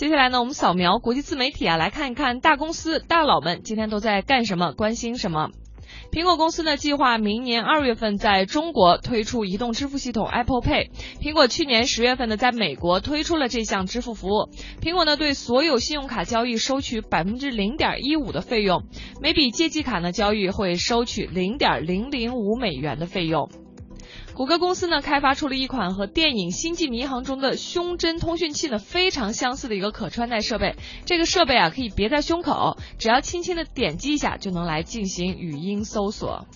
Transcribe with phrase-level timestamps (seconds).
[0.00, 5.50] 接下来呢，我们扫描国际自媒体啊，来看一看大公司大佬们今天都在干什么，关心什么。
[6.10, 10.88] 苹果公司呢计划明年二月份在中国推出移动支付系统 Apple Pay。
[11.20, 14.48] 苹果去年十月份呢在美国推出了这项支付服务。
[14.80, 18.84] 苹果呢对所有信用卡交易收取百分之零点一五的费用，
[19.20, 23.50] 每笔借记卡呢交易会收取零点零零五美元的费用。
[24.34, 30.76] 谷歌公司呢开发出了一款和电影《星际迷航》中的胸针通讯器呢非常相似的一个可穿戴设备。
[31.04, 36.46] 这个设备啊可以别在胸口，只要轻轻的点击一下就能来进行语音搜索。